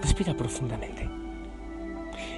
[0.00, 1.08] respira profundamente.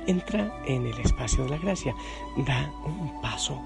[0.06, 1.95] Entra en el espacio de la gracia,
[2.37, 3.60] da un paso.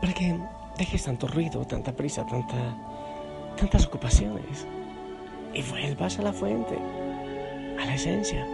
[0.00, 0.38] Para que
[0.78, 2.76] dejes tanto ruido, tanta prisa, tanta,
[3.56, 4.66] tantas ocupaciones.
[5.54, 6.78] Y vuelvas a la fuente,
[7.80, 8.46] a la esencia,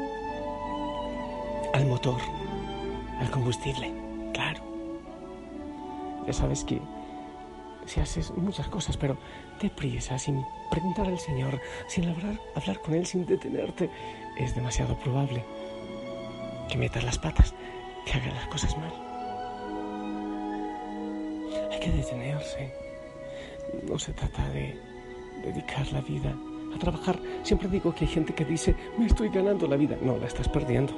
[1.74, 2.20] al motor,
[3.18, 3.92] al combustible,
[4.32, 4.62] claro.
[6.26, 6.80] Ya sabes que
[7.86, 9.16] si haces muchas cosas, pero
[9.62, 13.88] deprisa, sin preguntar al Señor, sin hablar, hablar con Él, sin detenerte,
[14.36, 15.44] es demasiado probable
[16.68, 17.54] que metas las patas,
[18.04, 18.92] que hagas las cosas mal.
[21.70, 22.72] Hay que detenerse.
[23.88, 24.74] No se trata de
[25.44, 26.34] dedicar la vida
[26.74, 27.18] a trabajar.
[27.42, 29.96] Siempre digo que hay gente que dice, me estoy ganando la vida.
[30.02, 30.92] No, la estás perdiendo.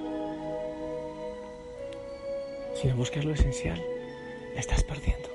[2.80, 3.80] Sin buscar lo esencial,
[4.54, 5.28] la estás perdiendo.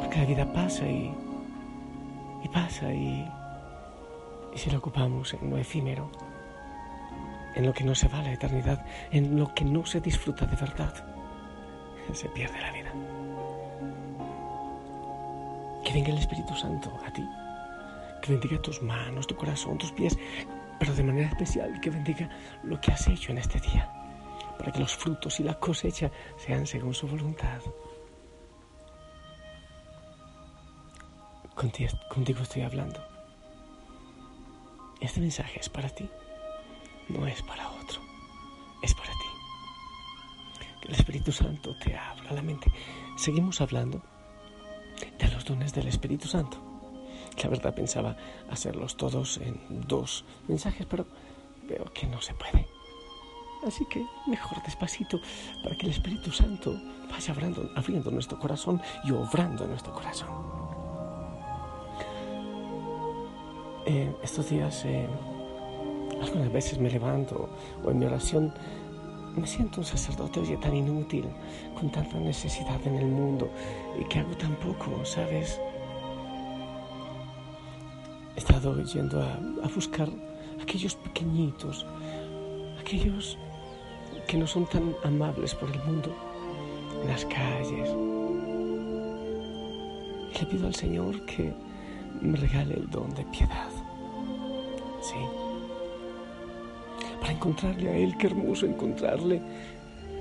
[0.00, 1.14] Porque la vida pasa y,
[2.42, 3.28] y pasa y,
[4.54, 6.10] si la ocupamos en lo efímero,
[7.54, 10.56] en lo que no se va la eternidad, en lo que no se disfruta de
[10.56, 10.94] verdad,
[12.12, 12.92] se pierde la vida.
[15.84, 17.26] Que venga el Espíritu Santo a ti,
[18.22, 20.18] que bendiga tus manos, tu corazón, tus pies,
[20.78, 22.28] pero de manera especial que bendiga
[22.62, 23.90] lo que has hecho en este día,
[24.58, 27.60] para que los frutos y la cosecha sean según su voluntad.
[31.60, 33.04] Contigo, estoy hablando.
[34.98, 36.08] Este mensaje es para ti
[37.10, 38.00] no es para otro,
[38.82, 39.26] es para ti.
[40.80, 42.72] Que el Espíritu Santo te abra la mente.
[43.16, 44.00] Seguimos hablando
[45.18, 46.56] de los dones del Espíritu Santo.
[47.42, 48.16] La verdad pensaba
[48.50, 51.06] hacerlos todos en dos mensajes, pero
[51.68, 52.66] veo que no se puede.
[53.66, 55.20] Así que mejor despacito
[55.62, 60.69] para que el Espíritu Santo vaya abriendo, abriendo nuestro corazón y obrando en nuestro corazón.
[63.86, 65.06] Eh, estos días eh,
[66.20, 67.48] algunas veces me levanto
[67.82, 68.52] o en mi oración
[69.36, 71.24] me siento un sacerdote oye, tan inútil,
[71.78, 73.48] con tanta necesidad en el mundo
[73.98, 75.60] y que hago tan poco, ¿sabes?
[78.36, 80.08] He estado yendo a, a buscar
[80.60, 81.86] aquellos pequeñitos,
[82.80, 83.38] aquellos
[84.26, 86.14] que no son tan amables por el mundo,
[87.02, 87.88] en las calles.
[90.38, 91.54] Le pido al Señor que
[92.20, 93.70] me regale el don de piedad.
[95.02, 95.50] Sí
[97.20, 98.16] para encontrarle a Él.
[98.18, 99.40] Qué hermoso encontrarle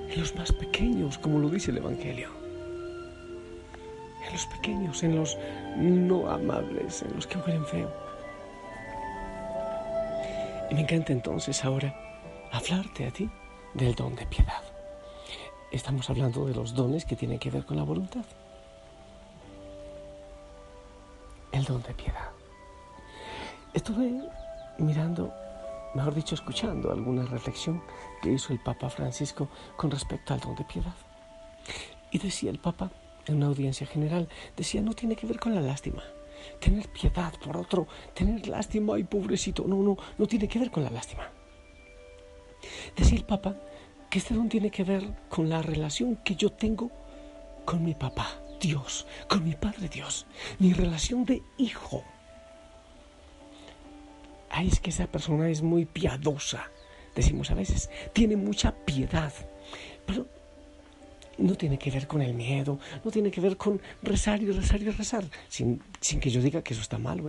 [0.09, 2.29] en los más pequeños, como lo dice el Evangelio.
[4.25, 5.38] En los pequeños, en los
[5.77, 7.91] no amables, en los que huelen feo.
[10.69, 11.95] Y me encanta entonces ahora
[12.51, 13.29] hablarte a ti
[13.73, 14.61] del don de piedad.
[15.71, 18.25] Estamos hablando de los dones que tienen que ver con la voluntad.
[21.59, 22.29] El don de piedad.
[23.73, 24.13] Estuve
[24.77, 25.33] mirando
[25.93, 27.83] mejor dicho, escuchando alguna reflexión
[28.21, 30.93] que hizo el Papa Francisco con respecto al don de piedad.
[32.11, 32.91] Y decía el Papa,
[33.25, 36.01] en una audiencia general, decía, no tiene que ver con la lástima.
[36.61, 40.85] Tener piedad por otro, tener lástima, ay pobrecito, no, no, no tiene que ver con
[40.85, 41.29] la lástima.
[42.95, 43.57] Decía el Papa
[44.09, 46.89] que este don tiene que ver con la relación que yo tengo
[47.65, 50.25] con mi papá, Dios, con mi Padre Dios,
[50.59, 52.03] mi relación de hijo
[54.49, 56.69] ay, es que esa persona es muy piadosa,
[57.15, 59.33] decimos a veces, tiene mucha piedad,
[60.05, 60.27] pero
[61.37, 64.81] no tiene que ver con el miedo, no tiene que ver con rezar y rezar
[64.81, 67.21] y rezar, sin, sin que yo diga que eso está mal.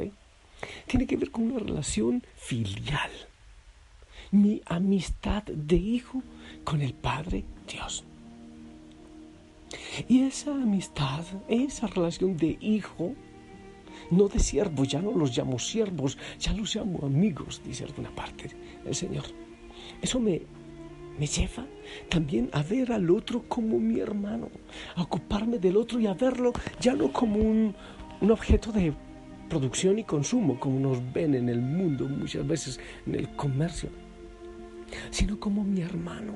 [0.86, 3.10] Tiene que ver con una relación filial,
[4.30, 6.22] mi amistad de hijo
[6.64, 8.04] con el Padre Dios.
[10.08, 13.14] Y esa amistad, esa relación de hijo,
[14.10, 18.50] no de siervos, ya no los llamo siervos, ya los llamo amigos, dice alguna parte
[18.84, 19.24] el Señor.
[20.02, 20.42] Eso me,
[21.18, 21.66] me lleva
[22.08, 24.48] también a ver al otro como mi hermano,
[24.96, 27.74] a ocuparme del otro y a verlo ya no como un,
[28.20, 28.92] un objeto de
[29.48, 33.90] producción y consumo, como nos ven en el mundo muchas veces en el comercio,
[35.10, 36.34] sino como mi hermano,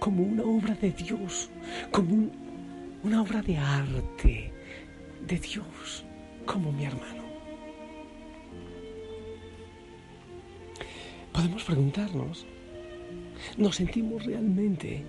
[0.00, 1.50] como una obra de Dios,
[1.92, 2.30] como
[3.04, 4.52] una obra de arte
[5.26, 6.04] de Dios
[6.46, 7.22] como mi hermano.
[11.32, 12.46] Podemos preguntarnos,
[13.56, 15.04] ¿nos sentimos realmente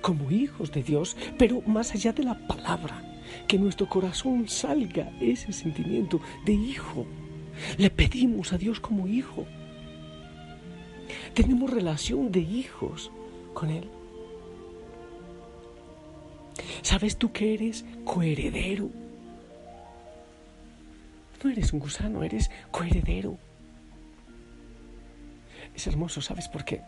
[0.00, 3.02] como hijos de Dios, pero más allá de la palabra,
[3.46, 7.06] que nuestro corazón salga ese sentimiento de hijo?
[7.76, 9.46] Le pedimos a Dios como hijo.
[11.34, 13.10] Tenemos relación de hijos
[13.52, 13.90] con Él.
[16.82, 18.90] ¿Sabes tú que eres coheredero
[21.42, 23.36] No eres un gusano, eres coheredero.
[25.74, 26.82] Es hermoso, ¿sabes por qué?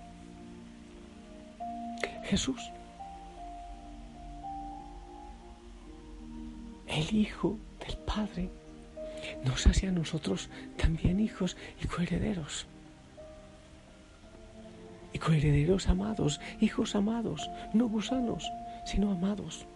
[2.24, 2.60] Jesús,
[6.86, 8.50] el Hijo del Padre,
[9.44, 12.66] nos hace a nosotros también hijos y coherederos.
[15.12, 18.50] Y coherederos amados, hijos amados, no gusanos,
[18.84, 19.66] sino amados.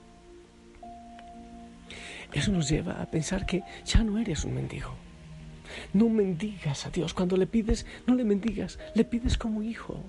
[2.32, 4.94] Eso nos lleva a pensar que ya no eres un mendigo.
[5.92, 7.14] No mendigas a Dios.
[7.14, 10.02] Cuando le pides, no le mendigas, le pides como hijo.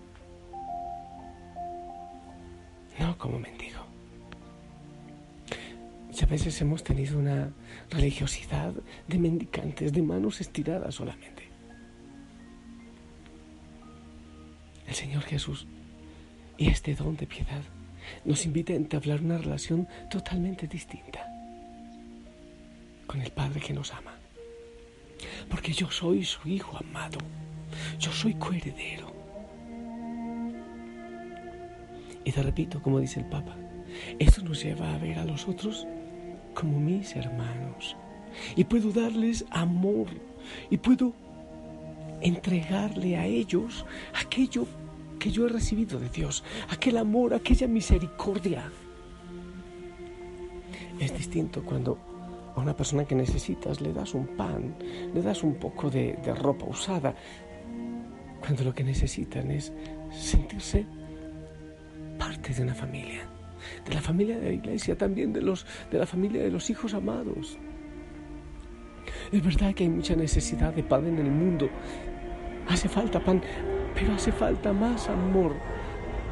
[3.00, 3.80] No como mendigo.
[6.12, 7.52] Y a veces hemos tenido una
[7.90, 8.74] religiosidad
[9.08, 11.48] de mendicantes, de manos estiradas solamente.
[14.86, 15.68] El Señor Jesús
[16.58, 17.62] y este don de piedad
[18.26, 21.39] nos invita a entablar una relación totalmente distinta
[23.10, 24.14] con el Padre que nos ama.
[25.50, 27.18] Porque yo soy su Hijo amado,
[27.98, 29.12] yo soy coheredero.
[32.24, 33.56] Y te repito, como dice el Papa,
[34.20, 35.88] esto nos lleva a ver a los otros
[36.54, 37.96] como mis hermanos.
[38.56, 40.06] Y puedo darles amor
[40.70, 41.14] y puedo
[42.22, 44.68] entregarle a ellos aquello
[45.18, 48.72] que yo he recibido de Dios, aquel amor, aquella misericordia.
[51.00, 52.09] Es distinto cuando
[52.60, 54.76] a una persona que necesitas le das un pan,
[55.14, 57.16] le das un poco de, ropa usada,
[58.40, 59.72] cuando lo que necesitan es
[60.12, 60.86] sentirse
[62.18, 63.22] parte de una familia,
[63.86, 67.58] de la familia de la iglesia, también de, la familia de los hijos amados.
[69.32, 71.70] Es verdad que hay mucha necesidad de pan en el mundo.
[72.68, 73.42] Hace falta pan,
[73.96, 75.56] pero hace falta más amor.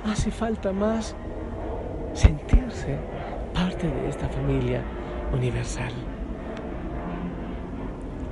[0.03, 1.15] Hace falta más
[2.13, 2.97] sentirse
[3.53, 4.83] parte de esta familia
[5.33, 5.93] universal.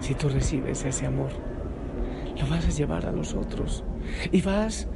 [0.05, 1.31] Si tú recibes ese amor,
[2.39, 3.83] lo vas a llevar a los otros.
[4.31, 4.87] Y vas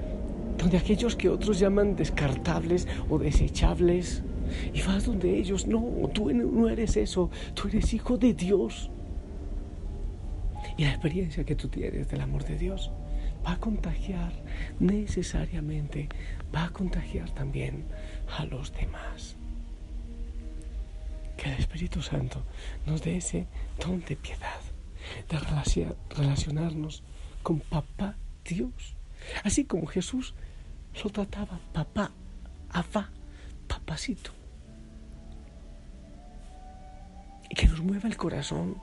[0.56, 4.22] donde aquellos que otros llaman descartables o desechables.
[4.72, 5.82] Y vas donde ellos, no,
[6.14, 8.92] tú no eres eso, tú eres hijo de Dios.
[10.78, 12.92] Y la experiencia que tú tienes del amor de Dios
[13.44, 14.32] va a contagiar
[14.80, 16.08] necesariamente,
[16.54, 17.86] va a contagiar también
[18.38, 19.38] a los demás.
[21.36, 22.44] Que el Espíritu Santo
[22.86, 23.48] nos dé ese
[23.84, 24.69] don de piedad,
[25.30, 27.04] de relacionarnos
[27.44, 28.96] con papá Dios.
[29.44, 30.34] Así como Jesús
[31.04, 32.12] lo trataba papá,
[32.70, 33.10] afá,
[33.68, 34.32] papacito.
[37.50, 38.78] Y que nos mueva el corazón,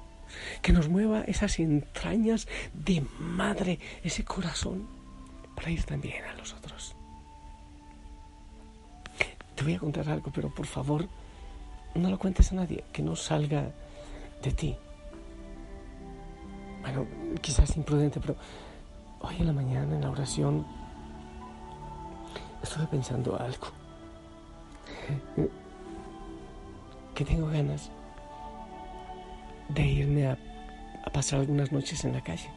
[0.63, 4.89] que nos mueva esas entrañas de madre, ese corazón,
[5.55, 6.95] para ir también a los otros.
[9.55, 11.09] Te voy a contar algo, pero por favor,
[11.95, 13.71] no lo cuentes a nadie, que no salga
[14.43, 14.77] de ti.
[16.87, 17.05] Bueno,
[17.43, 18.37] quizás imprudente, pero
[19.21, 20.65] hoy en la mañana en la oración
[22.63, 23.67] estuve pensando algo.
[27.13, 27.91] Que tengo ganas
[29.69, 30.39] de irme a,
[31.05, 32.49] a pasar algunas noches en la calle,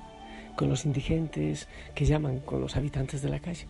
[0.56, 3.66] con los indigentes que llaman, con los habitantes de la calle,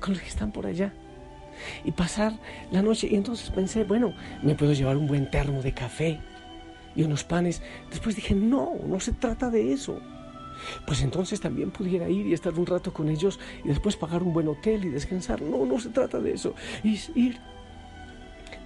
[0.00, 0.92] con los que están por allá
[1.82, 2.34] y pasar
[2.72, 3.08] la noche.
[3.10, 6.20] Y entonces pensé, bueno, me puedo llevar un buen termo de café
[6.96, 7.62] y unos panes.
[7.90, 10.00] Después dije, no, no se trata de eso.
[10.86, 14.32] Pues entonces también pudiera ir y estar un rato con ellos y después pagar un
[14.32, 15.42] buen hotel y descansar.
[15.42, 16.54] No, no se trata de eso.
[16.82, 17.38] Es ir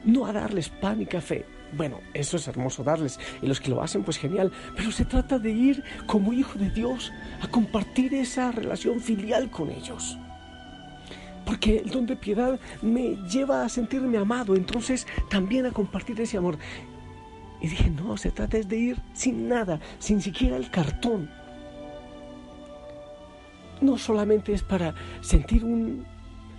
[0.04, 1.44] no a darles pan y café.
[1.72, 3.18] Bueno, eso es hermoso darles.
[3.42, 4.52] Y los que lo hacen, pues genial.
[4.76, 9.70] Pero se trata de ir como hijo de Dios a compartir esa relación filial con
[9.70, 10.18] ellos
[11.50, 16.36] porque el don de piedad me lleva a sentirme amado, entonces también a compartir ese
[16.36, 16.58] amor.
[17.60, 21.30] Y dije, no, se trata de ir sin nada, sin siquiera el cartón.
[23.80, 26.04] No solamente es para sentir un,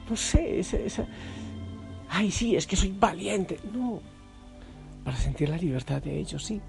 [0.10, 1.06] no sé, esa,
[2.10, 3.60] ay sí, es que soy valiente.
[3.74, 4.02] No,
[5.04, 6.62] para sentir la libertad de ellos, sí.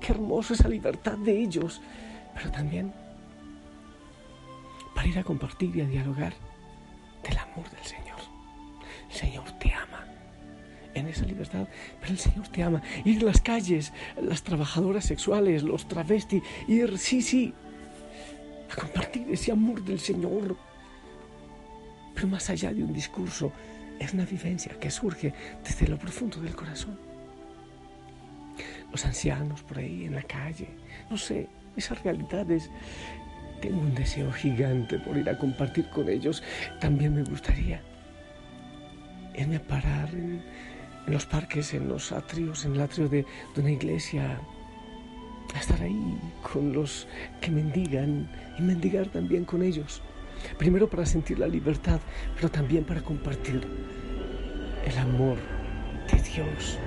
[0.00, 1.80] Qué hermoso esa libertad de ellos,
[2.34, 2.92] pero también
[4.94, 6.34] para ir a compartir y a dialogar
[7.22, 7.75] del amor del
[11.16, 11.66] esa libertad,
[12.00, 12.82] pero el Señor te ama.
[13.04, 17.54] Ir a las calles, las trabajadoras sexuales, los travestis, ir, sí, sí,
[18.70, 20.56] a compartir ese amor del Señor.
[22.14, 23.52] Pero más allá de un discurso,
[23.98, 25.32] es una vivencia que surge
[25.64, 26.98] desde lo profundo del corazón.
[28.90, 30.68] Los ancianos por ahí en la calle,
[31.10, 32.70] no sé, esas realidades
[33.60, 36.42] tengo un deseo gigante por ir a compartir con ellos.
[36.80, 37.80] También me gustaría
[39.34, 40.42] irme a parar en,
[41.06, 43.24] los parques, en los atrios, en el atrio de,
[43.56, 44.40] una iglesia,
[45.54, 46.18] a estar ahí
[46.52, 47.06] con los
[47.40, 50.02] que mendigan y mendigar también con ellos.
[50.58, 52.00] Primero para sentir la libertad,
[52.34, 53.66] pero también para compartir
[54.84, 55.38] el amor
[56.10, 56.78] de Dios.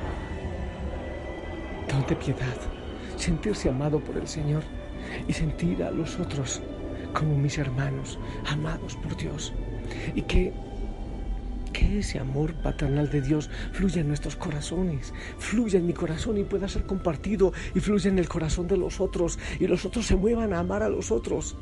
[1.89, 2.57] Don de piedad,
[3.17, 4.63] sentirse amado por el Señor
[5.27, 6.61] y sentir a los otros
[7.13, 9.53] como mis hermanos, amados por Dios.
[10.13, 10.53] Y que,
[11.69, 16.43] que ese amor paternal de Dios fluya en nuestros corazones, fluya en mi corazón y
[16.43, 20.15] pueda ser compartido y fluya en el corazón de los otros y los otros se
[20.15, 21.55] muevan a amar a los otros.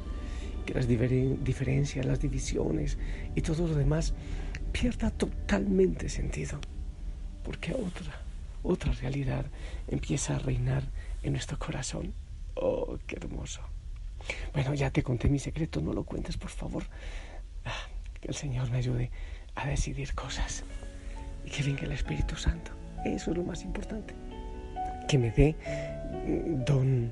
[0.66, 2.98] Que las diferencias, las divisiones
[3.36, 4.14] y todo lo demás
[4.72, 6.60] pierda totalmente sentido.
[7.44, 8.22] Porque otra,
[8.64, 9.46] otra realidad
[9.88, 10.84] empieza a reinar
[11.24, 12.14] en nuestro corazón.
[12.56, 13.62] Oh, qué hermoso.
[14.54, 16.84] Bueno, ya te conté mi secreto, no lo cuentes, por favor.
[17.64, 17.88] Ah,
[18.20, 19.10] que el Señor me ayude
[19.58, 20.64] a decidir cosas
[21.46, 22.72] y que venga el Espíritu Santo.
[23.04, 24.14] Eso es lo más importante.
[25.08, 25.56] Que me dé
[26.28, 27.12] mm, don,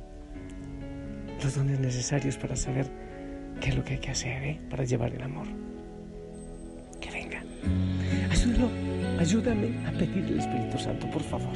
[1.43, 2.87] los dones necesarios para saber
[3.59, 4.59] qué es lo que hay que hacer ¿eh?
[4.69, 5.47] para llevar el amor.
[7.01, 7.43] Que venga.
[8.31, 8.69] Ayúdalo,
[9.19, 11.53] ayúdame a pedir el Espíritu Santo, por favor.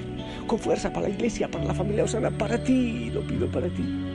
[0.47, 4.08] Con fuerza para la iglesia, para la familia Osana, para ti, lo pido para ti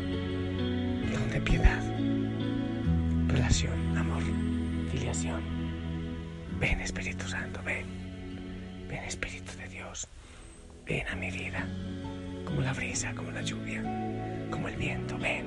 [12.45, 13.83] como la brisa, como la lluvia,
[14.51, 15.47] como el viento, ven.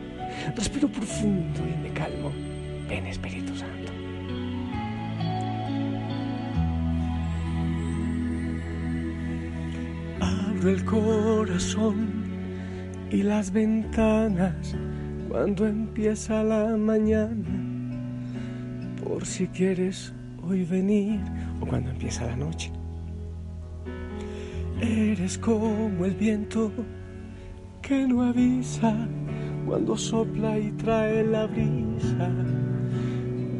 [0.55, 2.31] Respiro profundo y me calmo.
[2.89, 3.91] Ven Espíritu Santo.
[10.19, 12.24] Abro el corazón
[13.12, 14.75] y las ventanas
[15.29, 17.46] cuando empieza la mañana,
[19.03, 21.19] por si quieres hoy venir
[21.62, 22.76] o cuando empieza la noche.
[24.81, 26.72] Eres como el viento
[27.81, 28.93] que no avisa
[29.65, 32.29] cuando sopla y trae la brisa.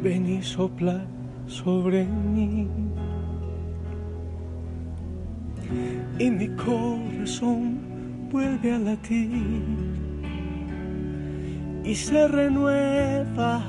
[0.02, 1.04] Ven y sopla
[1.46, 2.68] sobre mí.
[6.18, 7.80] Y mi corazón
[8.30, 10.08] vuelve a latir
[11.84, 13.64] y se renueva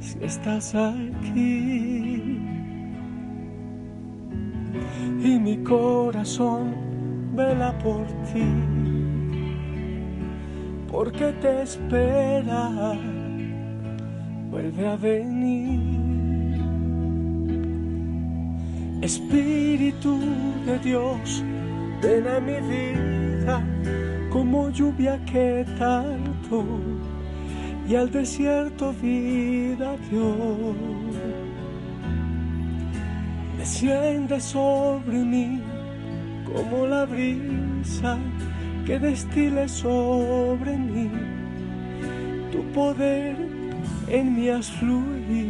[0.00, 2.49] si estás aquí.
[5.22, 6.74] Y mi corazón
[7.34, 8.48] vela por ti,
[10.90, 12.94] porque te espera,
[14.50, 15.80] vuelve a venir.
[19.02, 20.18] Espíritu
[20.66, 21.44] de Dios,
[22.02, 23.62] ven a mi vida
[24.30, 26.64] como lluvia que tanto
[27.88, 30.74] y al desierto vida dio.
[33.60, 35.60] Desciende sobre mí
[36.50, 38.16] como la brisa
[38.86, 41.10] que destile sobre mí.
[42.50, 43.36] Tu poder
[44.08, 45.49] en mi haz Ven,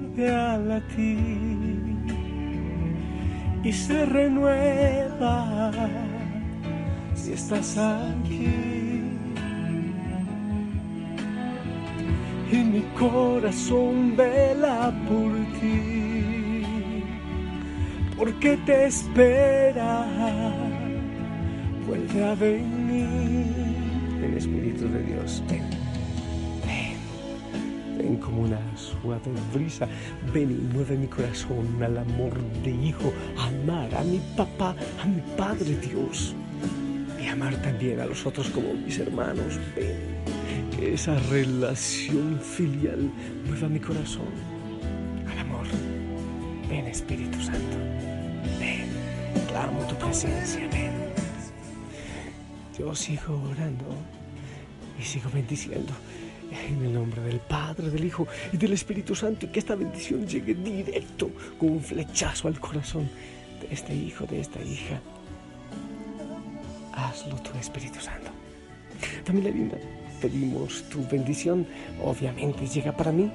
[0.19, 0.59] a
[3.63, 5.71] y se renueva
[7.13, 8.49] si estás aquí.
[12.51, 16.63] Y mi corazón vela por ti,
[18.17, 20.05] porque te espera,
[21.87, 23.47] vuelve a venir.
[24.21, 25.41] El Espíritu de Dios,
[28.19, 29.87] como una suave brisa.
[30.33, 35.21] Ven y mueve mi corazón al amor de hijo, amar a mi papá, a mi
[35.37, 36.35] Padre Dios.
[37.21, 39.59] Y amar también a los otros como mis hermanos.
[39.75, 39.97] Ven,
[40.75, 43.11] que esa relación filial
[43.47, 44.33] mueva mi corazón
[45.29, 45.67] al amor.
[46.69, 47.77] Ven Espíritu Santo.
[48.59, 48.87] Ven,
[49.49, 50.67] clamo tu presencia.
[50.71, 50.91] Ven.
[52.77, 53.85] Yo sigo orando
[54.99, 55.93] y sigo bendiciendo.
[56.51, 60.27] En el nombre del Padre, del Hijo y del Espíritu Santo, y que esta bendición
[60.27, 63.09] llegue directo como un flechazo al corazón
[63.61, 64.99] de este hijo, de esta hija.
[66.93, 68.31] Hazlo tu Espíritu Santo.
[69.25, 69.77] Familia linda,
[70.21, 71.65] pedimos tu bendición.
[72.03, 73.31] Obviamente llega para mí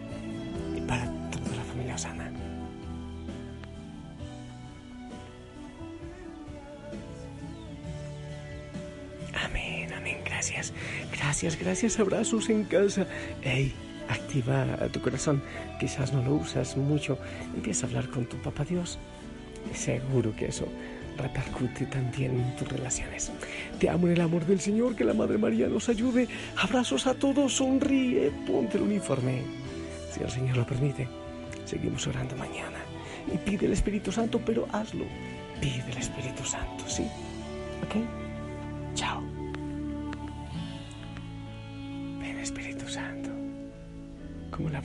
[11.36, 12.00] Gracias, gracias.
[12.00, 13.06] Abrazos en casa.
[13.42, 13.74] Hey,
[14.08, 15.42] activa tu corazón.
[15.78, 17.18] Quizás no lo usas mucho.
[17.54, 18.98] Empieza a hablar con tu papá Dios.
[19.74, 20.66] Seguro que eso
[21.18, 23.30] repercute también en tus relaciones.
[23.78, 26.26] Te amo en el amor del Señor, que la Madre María nos ayude.
[26.56, 29.42] Abrazos a todos, sonríe, ponte el uniforme.
[30.10, 31.06] Si el Señor lo permite,
[31.66, 32.78] seguimos orando mañana.
[33.30, 35.04] Y pide el Espíritu Santo, pero hazlo.
[35.60, 37.02] Pide el Espíritu Santo, ¿sí?
[37.82, 38.94] ¿Ok?
[38.94, 39.35] Chao.
[44.56, 44.80] Santo, como la